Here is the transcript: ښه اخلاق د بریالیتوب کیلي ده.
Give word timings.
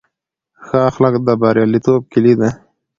ښه 0.65 0.77
اخلاق 0.89 1.15
د 1.25 1.27
بریالیتوب 1.41 2.01
کیلي 2.11 2.33
ده. 2.39 2.49